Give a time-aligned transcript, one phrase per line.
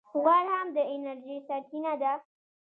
[0.21, 2.13] غوړ هم د انرژۍ سرچینه ده